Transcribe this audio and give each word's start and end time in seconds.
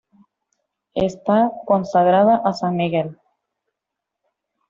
Está 0.95 1.51
consagrada 1.67 2.41
a 2.43 2.53
San 2.53 2.75
Miguel. 2.75 3.19